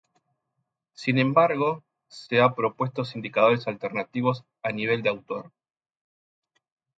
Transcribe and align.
Sin 0.95 1.19
embargo, 1.19 1.83
se 2.09 2.41
han 2.41 2.55
propuesto 2.55 3.03
indicadores 3.13 3.67
alternativos 3.67 4.43
a 4.63 4.71
nivel 4.71 5.03
de 5.03 5.09
autor. 5.09 5.51